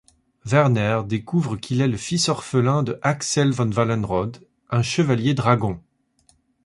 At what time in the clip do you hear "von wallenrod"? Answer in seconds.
3.51-4.39